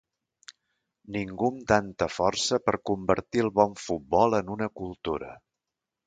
Ningú 1.17 1.49
amb 1.49 1.59
tanta 1.71 2.07
força 2.13 2.59
per 2.69 2.73
convertir 2.91 3.43
el 3.47 3.51
bon 3.59 3.75
futbol 3.83 4.39
en 4.39 4.49
una 4.55 4.69
cultura. 4.81 5.29